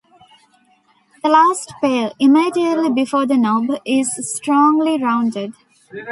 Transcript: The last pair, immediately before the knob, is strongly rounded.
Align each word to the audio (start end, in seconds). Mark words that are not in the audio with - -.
The 1.21 1.29
last 1.29 1.73
pair, 1.79 2.11
immediately 2.17 2.89
before 2.89 3.27
the 3.27 3.37
knob, 3.37 3.79
is 3.85 4.09
strongly 4.35 4.97
rounded. 4.99 5.53